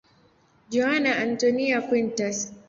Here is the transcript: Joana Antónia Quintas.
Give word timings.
Joana 0.71 1.11
Antónia 1.21 1.85
Quintas. 1.87 2.37